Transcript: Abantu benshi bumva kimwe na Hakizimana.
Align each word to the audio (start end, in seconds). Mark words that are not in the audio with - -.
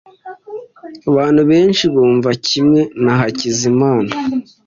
Abantu 1.09 1.41
benshi 1.51 1.83
bumva 1.93 2.29
kimwe 2.47 2.81
na 3.03 3.13
Hakizimana. 3.19 4.11